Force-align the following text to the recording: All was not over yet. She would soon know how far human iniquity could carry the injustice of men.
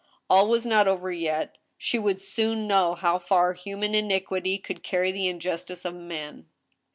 All 0.31 0.47
was 0.49 0.65
not 0.65 0.87
over 0.87 1.11
yet. 1.11 1.59
She 1.77 1.99
would 1.99 2.23
soon 2.23 2.65
know 2.67 2.95
how 2.95 3.19
far 3.19 3.53
human 3.53 3.93
iniquity 3.93 4.57
could 4.57 4.81
carry 4.81 5.11
the 5.11 5.27
injustice 5.27 5.85
of 5.85 5.93
men. 5.93 6.47